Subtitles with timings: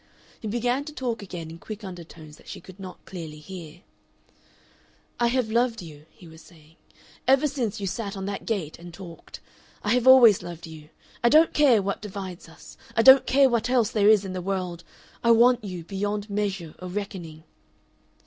[0.39, 3.81] He began to talk again in quick undertones that she could not clearly hear.
[5.19, 6.77] "I have loved you," he was saying,
[7.27, 9.41] "ever since you sat on that gate and talked.
[9.83, 10.89] I have always loved you.
[11.23, 12.77] I don't care what divides us.
[12.97, 14.83] I don't care what else there is in the world.
[15.23, 17.43] I want you beyond measure or reckoning...."